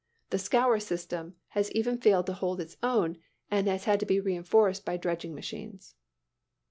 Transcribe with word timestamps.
The 0.31 0.39
"scour" 0.39 0.79
system 0.79 1.35
has 1.49 1.71
even 1.73 1.99
failed 1.99 2.25
to 2.25 2.33
hold 2.33 2.59
its 2.59 2.75
own, 2.81 3.19
and 3.51 3.67
has 3.67 3.83
had 3.83 3.99
to 3.99 4.05
be 4.07 4.19
reinforced 4.19 4.83
by 4.83 4.97
dredging 4.97 5.35
machines. 5.35 5.93